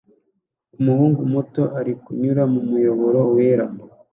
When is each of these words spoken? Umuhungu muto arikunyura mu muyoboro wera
Umuhungu 0.79 1.21
muto 1.33 1.63
arikunyura 1.79 2.43
mu 2.53 2.61
muyoboro 2.69 3.19
wera 3.33 3.65